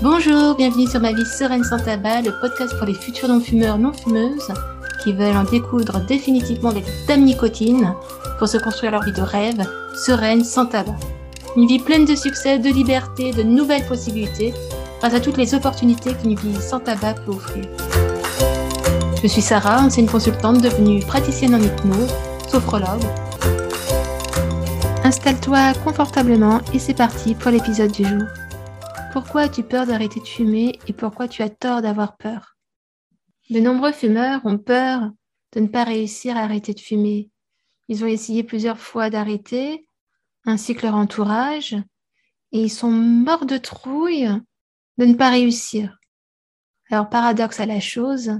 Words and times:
Bonjour, 0.00 0.54
bienvenue 0.54 0.86
sur 0.86 1.00
Ma 1.00 1.12
vie 1.12 1.26
sereine 1.26 1.64
sans 1.64 1.80
tabac, 1.80 2.22
le 2.22 2.30
podcast 2.40 2.72
pour 2.78 2.86
les 2.86 2.94
futurs 2.94 3.26
non-fumeurs, 3.26 3.78
non-fumeuses 3.78 4.52
qui 5.02 5.12
veulent 5.12 5.36
en 5.36 5.42
découdre 5.42 5.98
définitivement 6.06 6.72
des 6.72 6.84
dames 7.08 7.24
nicotine 7.24 7.94
pour 8.38 8.46
se 8.46 8.58
construire 8.58 8.92
leur 8.92 9.02
vie 9.02 9.12
de 9.12 9.22
rêve, 9.22 9.66
sereine, 9.96 10.44
sans 10.44 10.66
tabac. 10.66 10.94
Une 11.56 11.66
vie 11.66 11.80
pleine 11.80 12.04
de 12.04 12.14
succès, 12.14 12.60
de 12.60 12.68
liberté, 12.68 13.32
de 13.32 13.42
nouvelles 13.42 13.86
possibilités, 13.86 14.54
grâce 15.00 15.14
à 15.14 15.18
toutes 15.18 15.36
les 15.36 15.52
opportunités 15.56 16.14
qu'une 16.14 16.36
vie 16.36 16.62
sans 16.62 16.78
tabac 16.78 17.14
peut 17.26 17.32
offrir. 17.32 17.64
Je 19.20 19.26
suis 19.26 19.42
Sarah, 19.42 19.80
ancienne 19.80 20.06
consultante 20.06 20.62
devenue 20.62 21.00
praticienne 21.00 21.56
en 21.56 21.60
hypnose, 21.60 22.14
sophrologue. 22.48 23.02
Installe-toi 25.02 25.72
confortablement 25.82 26.60
et 26.72 26.78
c'est 26.78 26.94
parti 26.94 27.34
pour 27.34 27.50
l'épisode 27.50 27.90
du 27.90 28.04
jour. 28.04 28.22
Pourquoi 29.10 29.42
as-tu 29.42 29.62
peur 29.62 29.86
d'arrêter 29.86 30.20
de 30.20 30.26
fumer 30.26 30.78
et 30.86 30.92
pourquoi 30.92 31.28
tu 31.28 31.42
as 31.42 31.48
tort 31.48 31.80
d'avoir 31.80 32.18
peur? 32.18 32.56
De 33.48 33.58
nombreux 33.58 33.92
fumeurs 33.92 34.44
ont 34.44 34.58
peur 34.58 35.10
de 35.52 35.60
ne 35.60 35.66
pas 35.66 35.84
réussir 35.84 36.36
à 36.36 36.40
arrêter 36.40 36.74
de 36.74 36.80
fumer. 36.80 37.30
Ils 37.88 38.04
ont 38.04 38.06
essayé 38.06 38.44
plusieurs 38.44 38.78
fois 38.78 39.08
d'arrêter, 39.08 39.86
ainsi 40.44 40.74
que 40.74 40.86
leur 40.86 40.94
entourage, 40.94 41.74
et 42.52 42.60
ils 42.60 42.70
sont 42.70 42.90
morts 42.90 43.46
de 43.46 43.56
trouille 43.56 44.28
de 44.98 45.04
ne 45.06 45.14
pas 45.14 45.30
réussir. 45.30 45.98
Alors, 46.90 47.08
paradoxe 47.08 47.60
à 47.60 47.66
la 47.66 47.80
chose, 47.80 48.32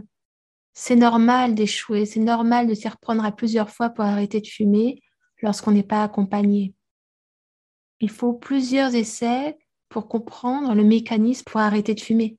c'est 0.74 0.96
normal 0.96 1.54
d'échouer, 1.54 2.04
c'est 2.04 2.20
normal 2.20 2.66
de 2.66 2.74
s'y 2.74 2.88
reprendre 2.88 3.24
à 3.24 3.32
plusieurs 3.32 3.70
fois 3.70 3.88
pour 3.88 4.04
arrêter 4.04 4.40
de 4.42 4.46
fumer 4.46 5.02
lorsqu'on 5.42 5.72
n'est 5.72 5.82
pas 5.82 6.02
accompagné. 6.02 6.74
Il 8.00 8.10
faut 8.10 8.34
plusieurs 8.34 8.94
essais 8.94 9.56
pour 9.88 10.08
comprendre 10.08 10.74
le 10.74 10.84
mécanisme 10.84 11.44
pour 11.44 11.60
arrêter 11.60 11.94
de 11.94 12.00
fumer. 12.00 12.38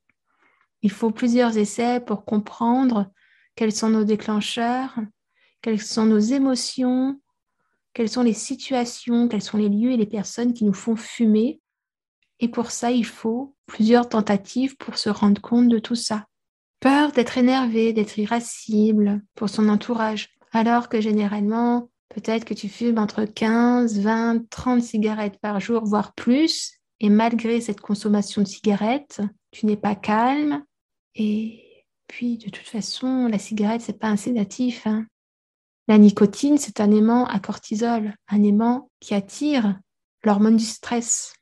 Il 0.82 0.92
faut 0.92 1.12
plusieurs 1.12 1.58
essais 1.58 2.00
pour 2.00 2.26
comprendre 2.26 3.12
quels 3.56 3.72
sont 3.72 3.90
nos 3.90 4.04
déclencheurs, 4.04 4.96
quelles 5.62 5.82
sont 5.82 6.06
nos 6.06 6.20
émotions, 6.20 7.20
quelles 7.94 8.10
sont 8.10 8.24
les 8.24 8.34
situations, 8.34 9.28
quels 9.28 9.42
sont 9.42 9.58
les 9.58 9.70
lieux 9.70 9.92
et 9.92 9.98
les 9.98 10.06
personnes 10.06 10.54
qui 10.54 10.64
nous 10.64 10.74
font 10.74 10.96
fumer. 10.96 11.60
Et 12.40 12.48
pour 12.48 12.72
ça, 12.72 12.92
il 12.92 13.06
faut 13.06 13.56
plusieurs 13.66 14.08
tentatives 14.08 14.78
pour 14.78 14.98
se 14.98 15.10
rendre 15.10 15.42
compte 15.42 15.68
de 15.68 15.80
tout 15.80 15.96
ça. 15.96 16.26
Peur 16.80 17.12
d'être 17.12 17.38
énervé, 17.38 17.92
d'être 17.92 18.18
irascible 18.18 19.22
pour 19.36 19.50
son 19.50 19.68
entourage, 19.68 20.30
alors 20.54 20.88
que 20.88 21.02
généralement, 21.02 21.90
peut-être 22.08 22.46
que 22.46 22.54
tu 22.54 22.70
fumes 22.70 22.98
entre 22.98 23.26
15, 23.26 24.00
20, 24.00 24.50
30 24.50 24.82
cigarettes 24.82 25.40
par 25.42 25.60
jour, 25.60 25.84
voire 25.84 26.14
plus, 26.14 26.79
et 27.00 27.10
malgré 27.10 27.62
cette 27.62 27.82
consommation 27.82 28.42
de 28.42 28.48
cigarettes, 28.48 29.22
tu 29.52 29.66
n'es 29.66 29.78
pas 29.78 29.96
calme. 29.96 30.64
Et 31.16 31.86
puis, 32.08 32.38
de 32.38 32.50
toute 32.50 32.68
façon, 32.68 33.28
la 33.28 33.40
cigarette, 33.40 33.82
c'est 33.82 34.00
pas 34.00 34.10
un 34.10 34.18
sédatif. 34.18 34.86
Hein. 34.86 35.06
La 35.88 35.98
nicotine, 35.98 36.58
c'est 36.58 36.82
un 36.82 36.92
aimant 36.92 37.26
à 37.26 37.40
cortisol, 37.40 38.14
un 38.28 38.44
aimant 38.44 38.92
qui 39.00 39.14
attire 39.14 39.80
l'hormone 40.24 40.58
du 40.58 40.66
stress. 40.66 41.34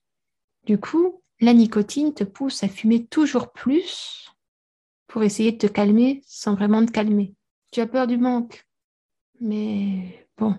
Du 0.66 0.80
coup, 0.80 1.22
la 1.39 1.53
nicotine 1.53 2.14
te 2.14 2.23
pousse 2.23 2.64
à 2.64 2.67
fumer 2.67 3.05
toujours 3.05 3.52
plus 3.52 4.31
pour 5.08 5.23
essayer 5.23 5.52
de 5.52 5.58
te 5.58 5.67
calmer 5.67 6.21
sans 6.25 6.55
vraiment 6.55 6.86
te 6.86 6.92
calmer. 6.92 7.33
Tu 7.71 7.81
as 7.81 7.88
peur 7.88 8.08
du 8.08 8.17
manque. 8.17 8.66
Mais 9.39 10.27
bon, 10.38 10.55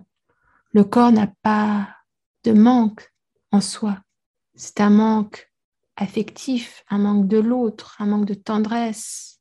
le 0.72 0.84
corps 0.84 1.12
n'a 1.12 1.26
pas 1.42 1.88
de 2.44 2.52
manque 2.52 3.12
en 3.50 3.60
soi. 3.60 4.00
C'est 4.60 4.80
un 4.80 4.90
manque 4.90 5.52
affectif, 5.94 6.84
un 6.90 6.98
manque 6.98 7.28
de 7.28 7.38
l'autre, 7.38 7.94
un 8.00 8.06
manque 8.06 8.24
de 8.24 8.34
tendresse. 8.34 9.40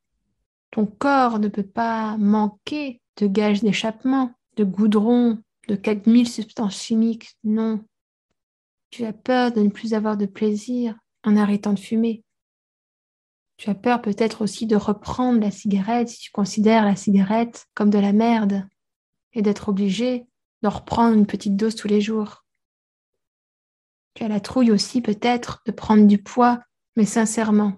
Ton 0.70 0.86
corps 0.86 1.40
ne 1.40 1.48
peut 1.48 1.66
pas 1.66 2.18
manquer 2.18 3.02
de 3.16 3.26
gages 3.26 3.64
d'échappement, 3.64 4.36
de 4.58 4.64
goudron, 4.64 5.42
de 5.68 5.76
4000 5.76 6.30
substances 6.30 6.80
chimiques. 6.80 7.36
Non. 7.44 7.84
Tu 8.92 9.06
as 9.06 9.14
peur 9.14 9.52
de 9.52 9.62
ne 9.62 9.70
plus 9.70 9.96
avoir 9.96 10.18
de 10.18 10.28
plaisir 10.28 10.96
en 11.24 11.36
arrêtant 11.36 11.74
de 11.74 11.80
fumer. 11.80 12.24
Tu 13.58 13.72
as 13.72 13.76
peur 13.76 14.04
peut-être 14.04 14.44
aussi 14.44 14.68
de 14.68 14.76
reprendre 14.76 15.42
la 15.42 15.50
cigarette 15.50 16.10
si 16.10 16.20
tu 16.20 16.32
considères 16.32 16.86
la 16.86 16.96
cigarette 16.96 17.66
comme 17.74 17.90
de 17.90 17.98
la 17.98 18.14
merde 18.14 18.68
et 19.34 19.42
d'être 19.42 19.70
obligé 19.70 20.28
d'en 20.62 20.70
reprendre 20.70 21.18
une 21.18 21.26
petite 21.26 21.56
dose 21.56 21.76
tous 21.76 21.88
les 21.88 22.02
jours. 22.02 22.46
Tu 24.18 24.24
as 24.24 24.30
la 24.30 24.40
trouille 24.40 24.72
aussi 24.72 25.04
peut-être 25.04 25.62
de 25.68 25.72
prendre 25.72 26.08
du 26.08 26.18
poids, 26.18 26.60
mais 26.96 27.06
sincèrement, 27.06 27.74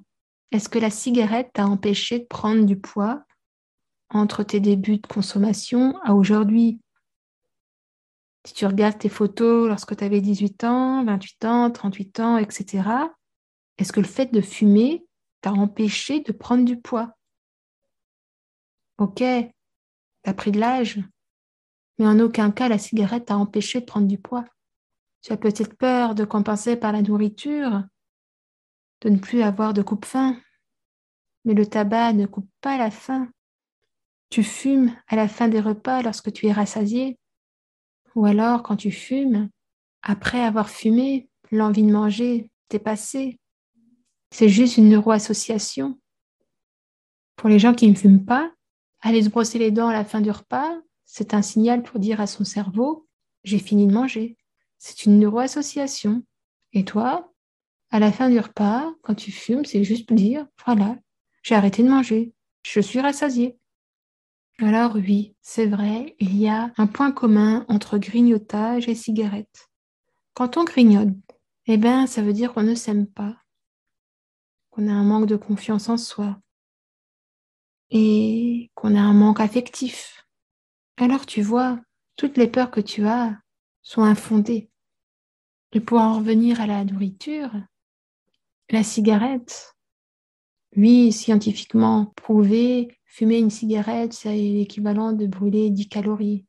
est-ce 0.52 0.70
que 0.70 0.80
la 0.80 0.90
cigarette 0.90 1.50
t'a 1.52 1.66
empêché 1.66 2.20
de 2.20 2.24
prendre 2.24 2.64
du 2.64 2.80
poids 2.80 3.26
entre 4.10 4.44
tes 4.44 4.62
débuts 4.62 5.00
de 5.00 5.08
consommation 5.08 6.00
à 6.02 6.14
aujourd'hui? 6.14 6.80
Si 8.48 8.54
tu 8.54 8.66
regardes 8.66 8.98
tes 8.98 9.10
photos 9.10 9.68
lorsque 9.68 9.98
tu 9.98 10.04
avais 10.06 10.22
18 10.22 10.64
ans, 10.64 11.04
28 11.04 11.44
ans, 11.44 11.72
38 11.72 12.20
ans, 12.22 12.38
etc., 12.38 12.88
est-ce 13.78 13.92
que 13.92 14.00
le 14.00 14.08
fait 14.08 14.32
de 14.32 14.40
fumer 14.40 15.06
t'a 15.42 15.52
empêché 15.52 16.22
de 16.22 16.32
prendre 16.32 16.64
du 16.64 16.80
poids? 16.80 17.18
Ok, 18.98 19.18
tu 19.18 19.52
as 20.24 20.34
pris 20.34 20.54
de 20.54 20.60
l'âge, 20.62 21.02
mais 21.98 22.08
en 22.08 22.18
aucun 22.22 22.50
cas 22.52 22.70
la 22.70 22.78
cigarette 22.78 23.26
t'a 23.26 23.36
empêché 23.36 23.82
de 23.82 23.86
prendre 23.86 24.08
du 24.08 24.18
poids. 24.18 24.46
Tu 25.22 25.34
as 25.34 25.38
peut-être 25.38 25.78
peur 25.78 26.16
de 26.16 26.24
compenser 26.24 26.76
par 26.76 26.92
la 26.92 27.02
nourriture, 27.02 27.84
de 29.02 29.10
ne 29.10 29.18
plus 29.18 29.42
avoir 29.42 29.74
de 29.74 29.82
coupe-faim, 29.82 30.40
mais 31.46 31.54
le 31.54 31.66
tabac 31.66 32.14
ne 32.14 32.26
coupe 32.26 32.50
pas 32.62 32.78
la 32.78 32.92
faim. 32.92 33.30
Tu 34.30 34.44
fumes 34.44 34.96
à 35.08 35.16
la 35.16 35.28
fin 35.28 35.48
des 35.48 35.60
repas 35.60 36.02
lorsque 36.02 36.32
tu 36.32 36.48
es 36.48 36.52
rassasié, 36.52 37.18
ou 38.16 38.26
alors 38.26 38.64
quand 38.64 38.76
tu 38.76 38.92
fumes, 38.92 39.50
après 40.02 40.42
avoir 40.42 40.70
fumé, 40.70 41.30
l'envie 41.52 41.84
de 41.84 41.92
manger 41.92 42.52
t'est 42.70 42.80
passée, 42.80 43.40
c'est 44.32 44.50
juste 44.50 44.78
une 44.78 44.90
neuroassociation. 44.90 46.00
Pour 47.36 47.50
les 47.50 47.60
gens 47.60 47.74
qui 47.74 47.90
ne 47.90 47.96
fument 47.96 48.26
pas, 48.26 48.52
aller 49.02 49.24
se 49.24 49.30
brosser 49.30 49.58
les 49.58 49.72
dents 49.72 49.88
à 49.88 49.94
la 49.94 50.06
fin 50.06 50.22
du 50.22 50.30
repas, 50.30 50.78
c'est 51.06 51.34
un 51.34 51.42
signal 51.42 51.82
pour 51.82 52.00
dire 52.00 52.22
à 52.22 52.28
son 52.28 52.44
cerveau 52.44 53.08
j'ai 53.44 53.58
fini 53.60 53.88
de 53.88 53.94
manger. 53.94 54.38
C'est 54.80 55.06
une 55.06 55.20
neuroassociation. 55.20 56.24
Et 56.74 56.86
toi, 56.86 57.32
à 57.92 58.00
la 58.00 58.12
fin 58.12 58.30
du 58.30 58.40
repas, 58.40 58.92
quand 59.04 59.16
tu 59.16 59.32
fumes, 59.32 59.66
c'est 59.66 59.84
juste 59.84 60.12
dire 60.12 60.48
voilà, 60.66 60.98
j'ai 61.44 61.56
arrêté 61.56 61.84
de 61.84 61.90
manger, 61.90 62.34
je 62.64 62.80
suis 62.80 63.00
rassasié. 63.00 63.58
Alors 64.60 64.96
oui, 64.96 65.36
c'est 65.42 65.68
vrai, 65.68 66.16
il 66.20 66.36
y 66.36 66.50
a 66.50 66.72
un 66.78 66.88
point 66.88 67.12
commun 67.12 67.66
entre 67.70 67.98
grignotage 67.98 68.90
et 68.90 68.96
cigarette. 68.96 69.70
Quand 70.34 70.58
on 70.58 70.64
grignote, 70.64 71.16
eh 71.68 71.78
bien, 71.78 72.08
ça 72.08 72.22
veut 72.22 72.34
dire 72.34 72.54
qu'on 72.54 72.64
ne 72.64 72.76
s'aime 72.76 73.08
pas 73.08 73.38
qu'on 74.70 74.88
a 74.88 74.94
un 74.94 75.04
manque 75.04 75.26
de 75.26 75.36
confiance 75.36 75.90
en 75.90 75.98
soi 75.98 76.40
et 77.92 78.72
qu'on 78.76 78.96
a 78.96 79.02
un 79.02 79.14
manque 79.14 79.40
affectif. 79.40 80.26
Alors 80.98 81.26
tu 81.26 81.42
vois, 81.42 81.80
toutes 82.16 82.38
les 82.38 82.48
peurs 82.48 82.72
que 82.72 82.82
tu 82.82 83.06
as 83.08 83.38
sont 83.82 84.04
infondées. 84.04 84.70
Et 85.74 85.80
pour 85.80 86.00
en 86.00 86.18
revenir 86.18 86.62
à 86.62 86.68
la 86.68 86.84
nourriture, 86.84 87.52
la 88.70 88.84
cigarette, 88.84 89.76
oui, 90.76 91.12
scientifiquement 91.12 92.14
prouvé, 92.16 92.98
fumer 93.06 93.40
une 93.40 93.50
cigarette, 93.50 94.14
c'est 94.14 94.36
l'équivalent 94.36 95.14
de 95.14 95.26
brûler 95.26 95.70
10 95.70 95.90
calories. 95.90 96.46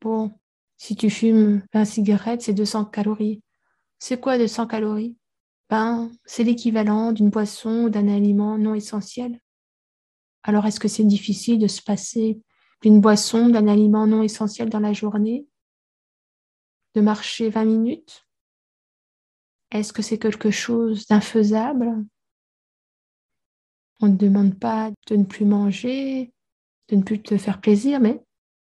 Bon, 0.00 0.32
si 0.76 0.94
tu 0.94 1.10
fumes 1.10 1.62
20 1.72 1.84
cigarettes, 1.84 2.42
c'est 2.42 2.52
200 2.52 2.86
calories. 2.86 3.42
C'est 3.98 4.20
quoi 4.20 4.38
200 4.38 4.66
calories? 4.66 5.16
Ben, 5.70 6.10
c'est 6.24 6.44
l'équivalent 6.44 7.12
d'une 7.12 7.30
boisson 7.30 7.84
ou 7.84 7.90
d'un 7.90 8.08
aliment 8.08 8.58
non 8.58 8.74
essentiel. 8.74 9.40
Alors, 10.42 10.66
est-ce 10.66 10.78
que 10.78 10.88
c'est 10.88 11.04
difficile 11.04 11.58
de 11.58 11.66
se 11.66 11.82
passer 11.82 12.40
d'une 12.82 13.00
boisson, 13.00 13.48
d'un 13.48 13.66
aliment 13.66 14.06
non 14.06 14.22
essentiel 14.22 14.68
dans 14.68 14.80
la 14.80 14.92
journée? 14.92 15.46
De 16.96 17.02
marcher 17.02 17.50
20 17.50 17.66
minutes? 17.66 18.26
Est-ce 19.70 19.92
que 19.92 20.00
c'est 20.00 20.18
quelque 20.18 20.50
chose 20.50 21.06
d'infaisable? 21.06 22.06
On 24.00 24.06
ne 24.08 24.16
demande 24.16 24.58
pas 24.58 24.90
de 25.06 25.16
ne 25.16 25.24
plus 25.24 25.44
manger, 25.44 26.32
de 26.88 26.96
ne 26.96 27.02
plus 27.02 27.20
te 27.20 27.36
faire 27.36 27.60
plaisir, 27.60 28.00
mais 28.00 28.24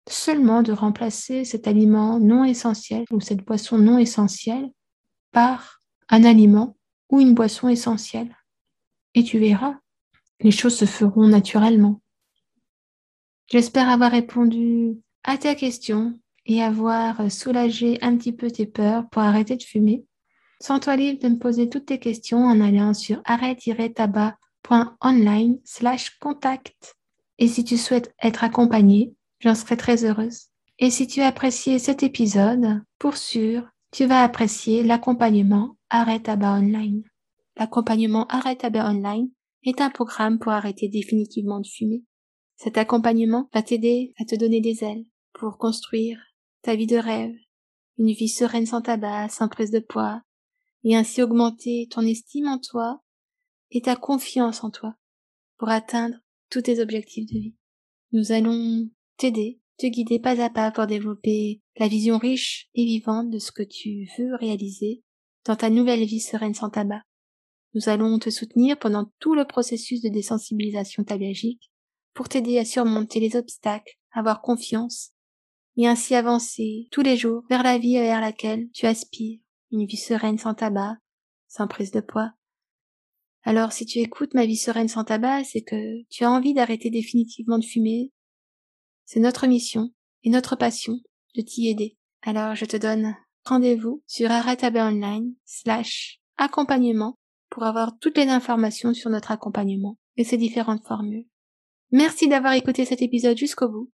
seulement 0.08 0.62
de 0.62 0.70
remplacer 0.70 1.44
cet 1.44 1.66
aliment 1.66 2.20
non 2.20 2.44
essentiel 2.44 3.04
ou 3.10 3.20
cette 3.20 3.44
boisson 3.44 3.78
non 3.78 3.98
essentielle 3.98 4.70
par 5.32 5.80
un 6.08 6.22
aliment 6.22 6.76
ou 7.10 7.20
une 7.20 7.34
boisson 7.34 7.68
essentielle. 7.68 8.36
Et 9.14 9.24
tu 9.24 9.40
verras, 9.40 9.74
les 10.38 10.52
choses 10.52 10.76
se 10.76 10.84
feront 10.84 11.26
naturellement. 11.26 12.00
J'espère 13.48 13.88
avoir 13.88 14.12
répondu 14.12 15.00
à 15.24 15.36
ta 15.36 15.56
question 15.56 16.16
et 16.46 16.62
avoir 16.62 17.30
soulagé 17.30 17.98
un 18.02 18.16
petit 18.16 18.32
peu 18.32 18.50
tes 18.50 18.66
peurs 18.66 19.08
pour 19.08 19.22
arrêter 19.22 19.56
de 19.56 19.62
fumer. 19.62 20.04
Sens-toi 20.60 20.96
libre 20.96 21.22
de 21.22 21.28
me 21.28 21.38
poser 21.38 21.68
toutes 21.68 21.86
tes 21.86 21.98
questions 21.98 22.44
en 22.44 22.60
allant 22.60 22.92
sur 22.92 23.22
arrêt-tabac.online 23.24 25.58
slash 25.64 26.18
contact. 26.18 26.96
Et 27.38 27.46
si 27.48 27.64
tu 27.64 27.78
souhaites 27.78 28.14
être 28.22 28.44
accompagné, 28.44 29.14
j'en 29.38 29.54
serai 29.54 29.78
très 29.78 30.04
heureuse. 30.04 30.48
Et 30.78 30.90
si 30.90 31.06
tu 31.06 31.22
as 31.22 31.28
apprécié 31.28 31.78
cet 31.78 32.02
épisode, 32.02 32.82
pour 32.98 33.16
sûr, 33.16 33.66
tu 33.90 34.04
vas 34.06 34.22
apprécier 34.22 34.82
l'accompagnement 34.82 35.78
Arrêt 35.88 36.20
Tabac 36.20 36.58
Online. 36.58 37.02
L'accompagnement 37.56 38.26
Arrêt 38.26 38.56
Tabac 38.56 38.86
Online 38.88 39.30
est 39.64 39.80
un 39.80 39.90
programme 39.90 40.38
pour 40.38 40.52
arrêter 40.52 40.88
définitivement 40.88 41.60
de 41.60 41.66
fumer. 41.66 42.02
Cet 42.56 42.78
accompagnement 42.78 43.48
va 43.54 43.62
t'aider 43.62 44.12
à 44.20 44.24
te 44.24 44.34
donner 44.34 44.60
des 44.60 44.82
ailes 44.84 45.06
pour 45.32 45.58
construire 45.58 46.18
ta 46.62 46.74
vie 46.74 46.86
de 46.86 46.96
rêve, 46.96 47.34
une 47.98 48.12
vie 48.12 48.28
sereine 48.28 48.66
sans 48.66 48.82
tabac, 48.82 49.28
sans 49.28 49.48
prise 49.48 49.70
de 49.70 49.80
poids, 49.80 50.22
et 50.84 50.96
ainsi 50.96 51.22
augmenter 51.22 51.88
ton 51.90 52.02
estime 52.02 52.48
en 52.48 52.58
toi 52.58 53.02
et 53.70 53.82
ta 53.82 53.96
confiance 53.96 54.64
en 54.64 54.70
toi 54.70 54.94
pour 55.58 55.68
atteindre 55.68 56.16
tous 56.50 56.62
tes 56.62 56.80
objectifs 56.80 57.26
de 57.26 57.38
vie. 57.38 57.56
Nous 58.12 58.32
allons 58.32 58.88
t'aider, 59.16 59.60
te 59.78 59.86
guider 59.86 60.18
pas 60.18 60.42
à 60.42 60.50
pas 60.50 60.70
pour 60.70 60.86
développer 60.86 61.62
la 61.76 61.88
vision 61.88 62.18
riche 62.18 62.68
et 62.74 62.84
vivante 62.84 63.30
de 63.30 63.38
ce 63.38 63.52
que 63.52 63.62
tu 63.62 64.08
veux 64.18 64.34
réaliser 64.34 65.02
dans 65.44 65.56
ta 65.56 65.70
nouvelle 65.70 66.04
vie 66.04 66.20
sereine 66.20 66.54
sans 66.54 66.70
tabac. 66.70 67.02
Nous 67.74 67.88
allons 67.88 68.18
te 68.18 68.30
soutenir 68.30 68.78
pendant 68.78 69.12
tout 69.20 69.34
le 69.34 69.46
processus 69.46 70.02
de 70.02 70.08
désensibilisation 70.08 71.04
tabagique 71.04 71.70
pour 72.14 72.28
t'aider 72.28 72.58
à 72.58 72.64
surmonter 72.64 73.20
les 73.20 73.36
obstacles, 73.36 73.96
avoir 74.12 74.42
confiance 74.42 75.12
et 75.80 75.86
ainsi 75.86 76.14
avancer 76.14 76.88
tous 76.90 77.00
les 77.00 77.16
jours 77.16 77.42
vers 77.48 77.62
la 77.62 77.78
vie 77.78 77.94
vers 77.94 78.20
laquelle 78.20 78.68
tu 78.72 78.84
aspires, 78.84 79.40
une 79.72 79.86
vie 79.86 79.96
sereine 79.96 80.36
sans 80.36 80.52
tabac, 80.52 80.98
sans 81.48 81.66
prise 81.68 81.90
de 81.90 82.00
poids. 82.00 82.32
Alors 83.44 83.72
si 83.72 83.86
tu 83.86 83.98
écoutes 83.98 84.34
ma 84.34 84.44
vie 84.44 84.58
sereine 84.58 84.88
sans 84.88 85.04
tabac, 85.04 85.44
c'est 85.44 85.62
que 85.62 86.02
tu 86.10 86.24
as 86.24 86.30
envie 86.30 86.52
d'arrêter 86.52 86.90
définitivement 86.90 87.58
de 87.58 87.64
fumer. 87.64 88.12
C'est 89.06 89.20
notre 89.20 89.46
mission 89.46 89.90
et 90.22 90.28
notre 90.28 90.54
passion 90.54 90.98
de 91.34 91.40
t'y 91.40 91.68
aider. 91.70 91.96
Alors 92.20 92.54
je 92.54 92.66
te 92.66 92.76
donne 92.76 93.16
rendez-vous 93.46 94.02
sur 94.06 94.30
arrêtabac 94.30 94.86
online 94.86 95.32
slash 95.46 96.20
accompagnement 96.36 97.16
pour 97.48 97.62
avoir 97.62 97.98
toutes 97.98 98.18
les 98.18 98.28
informations 98.28 98.92
sur 98.92 99.08
notre 99.08 99.30
accompagnement 99.30 99.96
et 100.18 100.24
ses 100.24 100.36
différentes 100.36 100.86
formules. 100.86 101.26
Merci 101.90 102.28
d'avoir 102.28 102.52
écouté 102.52 102.84
cet 102.84 103.00
épisode 103.00 103.38
jusqu'au 103.38 103.70
bout. 103.70 103.90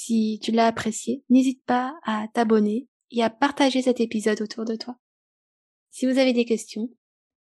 Si 0.00 0.38
tu 0.40 0.52
l'as 0.52 0.68
apprécié, 0.68 1.24
n'hésite 1.28 1.64
pas 1.64 1.92
à 2.04 2.28
t'abonner 2.32 2.86
et 3.10 3.24
à 3.24 3.30
partager 3.30 3.82
cet 3.82 3.98
épisode 3.98 4.40
autour 4.40 4.64
de 4.64 4.76
toi. 4.76 4.94
Si 5.90 6.06
vous 6.06 6.18
avez 6.18 6.32
des 6.32 6.44
questions, 6.44 6.88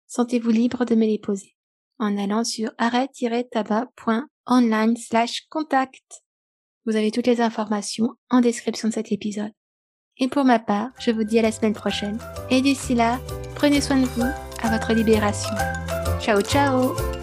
sentez-vous 0.07 0.51
libre 0.51 0.85
de 0.85 0.95
me 0.95 1.05
les 1.05 1.19
poser 1.19 1.57
en 1.99 2.17
allant 2.17 2.45
sur 2.45 2.71
arrêt-tabac.online 2.77 4.95
slash 4.95 5.47
contact. 5.49 6.23
Vous 6.85 6.95
avez 6.95 7.11
toutes 7.11 7.27
les 7.27 7.41
informations 7.41 8.11
en 8.29 8.39
description 8.39 8.87
de 8.87 8.93
cet 8.93 9.11
épisode. 9.11 9.51
Et 10.17 10.29
pour 10.29 10.45
ma 10.45 10.59
part, 10.59 10.91
je 10.97 11.11
vous 11.11 11.25
dis 11.25 11.39
à 11.39 11.41
la 11.41 11.51
semaine 11.51 11.73
prochaine. 11.73 12.17
Et 12.49 12.61
d'ici 12.61 12.95
là, 12.95 13.19
prenez 13.55 13.81
soin 13.81 13.99
de 13.99 14.05
vous 14.05 14.31
à 14.63 14.71
votre 14.71 14.93
libération. 14.93 15.51
Ciao 16.21 16.41
ciao 16.41 17.14